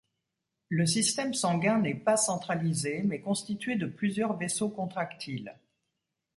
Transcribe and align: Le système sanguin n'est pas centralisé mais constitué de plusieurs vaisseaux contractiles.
Le 0.69 0.87
système 0.87 1.35
sanguin 1.35 1.77
n'est 1.77 1.93
pas 1.93 2.17
centralisé 2.17 3.03
mais 3.03 3.19
constitué 3.21 3.75
de 3.75 3.85
plusieurs 3.85 4.35
vaisseaux 4.35 4.69
contractiles. 4.69 5.55